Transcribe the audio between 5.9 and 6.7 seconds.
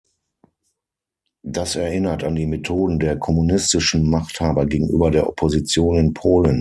in Polen.